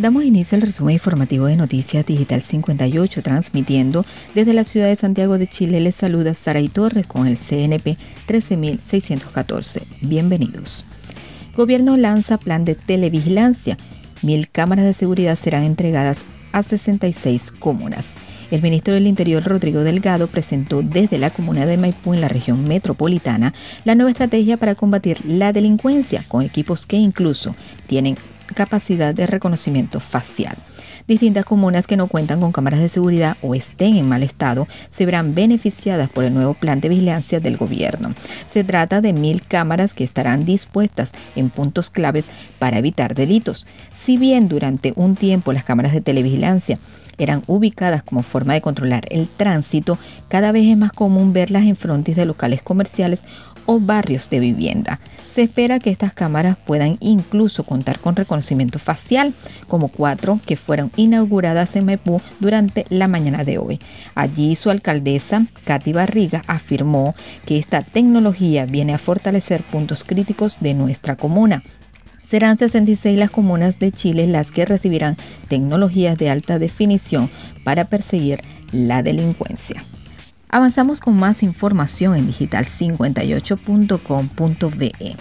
[0.00, 5.36] Damos inicio al resumen informativo de Noticias Digital 58, transmitiendo desde la ciudad de Santiago
[5.36, 5.78] de Chile.
[5.78, 9.82] Les saluda Sara y Torres con el CNP 13614.
[10.00, 10.86] Bienvenidos.
[11.54, 13.76] Gobierno lanza plan de televigilancia.
[14.22, 16.20] Mil cámaras de seguridad serán entregadas
[16.52, 18.14] a 66 comunas.
[18.50, 22.66] El ministro del Interior, Rodrigo Delgado, presentó desde la comuna de Maipú, en la región
[22.66, 23.52] metropolitana,
[23.84, 27.54] la nueva estrategia para combatir la delincuencia, con equipos que incluso
[27.86, 28.16] tienen
[28.54, 30.56] capacidad de reconocimiento facial.
[31.06, 35.06] Distintas comunas que no cuentan con cámaras de seguridad o estén en mal estado se
[35.06, 38.14] verán beneficiadas por el nuevo plan de vigilancia del gobierno.
[38.46, 42.26] Se trata de mil cámaras que estarán dispuestas en puntos claves
[42.58, 43.66] para evitar delitos.
[43.92, 46.78] Si bien durante un tiempo las cámaras de televigilancia
[47.18, 51.76] eran ubicadas como forma de controlar el tránsito, cada vez es más común verlas en
[51.76, 53.24] frontis de locales comerciales
[53.70, 54.98] o barrios de vivienda.
[55.28, 59.32] Se espera que estas cámaras puedan incluso contar con reconocimiento facial,
[59.68, 63.78] como cuatro que fueron inauguradas en Maipú durante la mañana de hoy.
[64.16, 67.14] Allí su alcaldesa, Katy Barriga, afirmó
[67.46, 71.62] que esta tecnología viene a fortalecer puntos críticos de nuestra comuna,
[72.28, 75.16] Serán 66 las comunas de Chile las que recibirán
[75.48, 77.28] tecnologías de alta definición
[77.64, 79.84] para perseguir la delincuencia.
[80.50, 85.16] Avanzamos con más información en digital58.com.be.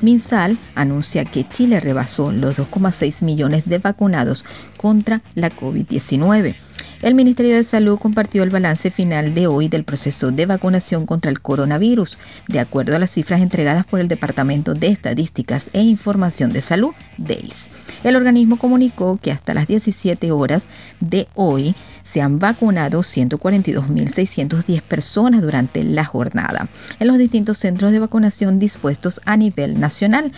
[0.00, 4.44] Minsal anuncia que Chile rebasó los 2,6 millones de vacunados
[4.76, 6.56] contra la COVID-19.
[7.02, 11.32] El Ministerio de Salud compartió el balance final de hoy del proceso de vacunación contra
[11.32, 16.52] el coronavirus, de acuerdo a las cifras entregadas por el Departamento de Estadísticas e Información
[16.52, 17.66] de Salud, DEIS.
[18.04, 20.66] El organismo comunicó que hasta las 17 horas
[21.00, 26.68] de hoy se han vacunado 142.610 personas durante la jornada
[27.00, 30.30] en los distintos centros de vacunación dispuestos a nivel nacional.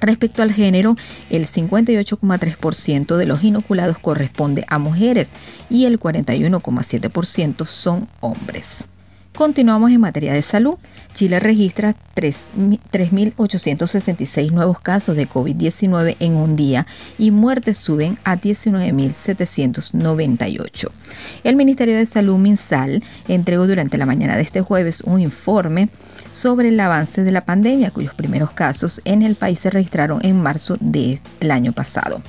[0.00, 0.96] Respecto al género,
[1.30, 5.30] el 58,3% de los inoculados corresponde a mujeres
[5.70, 8.86] y el 41,7% son hombres.
[9.36, 10.76] Continuamos en materia de salud.
[11.12, 16.86] Chile registra 3.866 nuevos casos de COVID-19 en un día
[17.18, 20.88] y muertes suben a 19.798.
[21.42, 25.88] El Ministerio de Salud MinSal entregó durante la mañana de este jueves un informe
[26.30, 30.40] sobre el avance de la pandemia, cuyos primeros casos en el país se registraron en
[30.40, 31.18] marzo del
[31.50, 32.22] año pasado.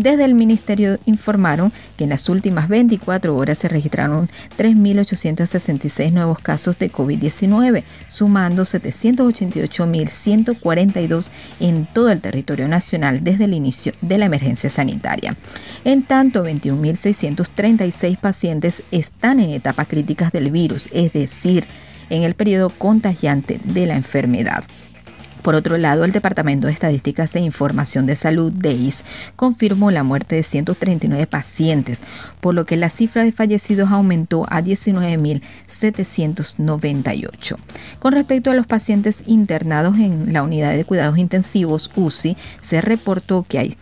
[0.00, 6.78] Desde el ministerio informaron que en las últimas 24 horas se registraron 3.866 nuevos casos
[6.78, 11.28] de COVID-19, sumando 788.142
[11.60, 15.36] en todo el territorio nacional desde el inicio de la emergencia sanitaria.
[15.84, 21.66] En tanto, 21.636 pacientes están en etapas críticas del virus, es decir,
[22.08, 24.64] en el periodo contagiante de la enfermedad.
[25.42, 29.04] Por otro lado, el Departamento de Estadísticas e Información de Salud, DEIS,
[29.36, 32.00] confirmó la muerte de 139 pacientes,
[32.40, 37.56] por lo que la cifra de fallecidos aumentó a 19.798.
[37.98, 43.44] Con respecto a los pacientes internados en la unidad de cuidados intensivos UCI, se reportó
[43.48, 43.76] que hay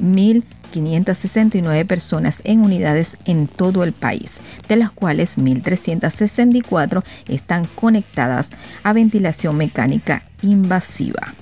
[0.00, 4.36] 1.000 569 personas en unidades en todo el país,
[4.68, 8.50] de las cuales 1.364 están conectadas
[8.82, 11.34] a ventilación mecánica invasiva.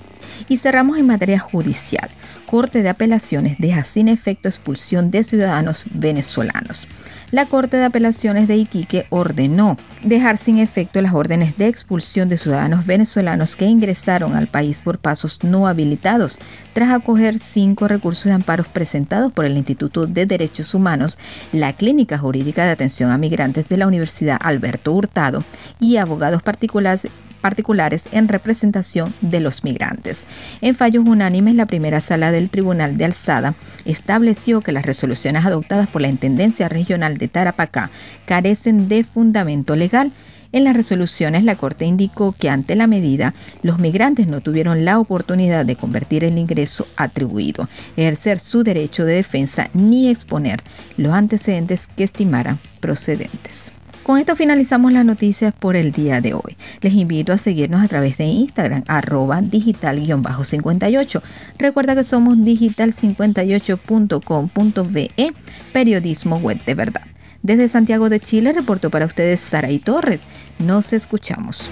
[0.47, 2.09] Y cerramos en materia judicial.
[2.45, 6.87] Corte de Apelaciones deja sin efecto expulsión de ciudadanos venezolanos
[7.31, 12.37] la Corte de Apelaciones de Iquique ordenó dejar sin efecto las órdenes de expulsión de
[12.37, 16.39] ciudadanos venezolanos que ingresaron al país por pasos no habilitados,
[16.73, 21.19] tras acoger cinco recursos de amparos presentados por el Instituto de Derechos Humanos,
[21.51, 25.43] la Clínica Jurídica de Atención a Migrantes de la Universidad Alberto Hurtado
[25.79, 27.07] y abogados particulares
[27.39, 30.25] particulares en representación de los migrantes.
[30.61, 33.55] En fallos unánimes, la primera sala del Tribunal de Alzada
[33.85, 37.89] estableció que las resoluciones adoptadas por la Intendencia Regional de Tarapacá
[38.25, 40.11] carecen de fundamento legal.
[40.51, 44.99] En las resoluciones, la Corte indicó que ante la medida, los migrantes no tuvieron la
[44.99, 50.63] oportunidad de convertir el ingreso atribuido, ejercer su derecho de defensa ni exponer
[50.97, 53.73] los antecedentes que estimaran procedentes.
[54.09, 56.57] Con esto finalizamos las noticias por el día de hoy.
[56.81, 61.21] Les invito a seguirnos a través de Instagram, arroba digital-58.
[61.59, 65.33] Recuerda que somos digital58.com.be,
[65.71, 67.03] periodismo web de verdad.
[67.43, 70.23] Desde Santiago de Chile reportó para ustedes Sara y Torres.
[70.57, 71.69] Nos escuchamos.